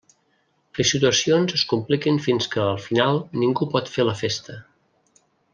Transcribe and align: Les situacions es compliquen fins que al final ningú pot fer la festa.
Les 0.79 0.87
situacions 0.93 1.53
es 1.57 1.65
compliquen 1.75 2.19
fins 2.29 2.49
que 2.55 2.63
al 2.65 2.81
final 2.89 3.23
ningú 3.45 3.71
pot 3.77 3.95
fer 3.97 4.11
la 4.11 4.19
festa. 4.27 4.61